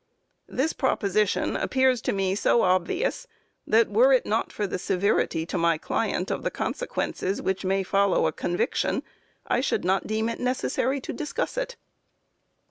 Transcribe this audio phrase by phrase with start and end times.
[0.47, 3.27] This proposition appears to me so obvious,
[3.67, 7.83] that were it not for the severity to my client of the consequences which may
[7.83, 9.03] follow a conviction,
[9.45, 11.75] I should not deem it necessary to discuss it.